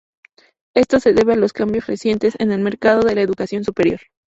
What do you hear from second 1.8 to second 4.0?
recientes en el mercado de la educación superior.